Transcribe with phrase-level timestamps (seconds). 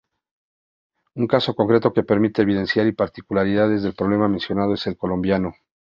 [1.21, 5.53] Un caso concreto que permite evidenciar las particularidades del problema mencionado es el colombiano.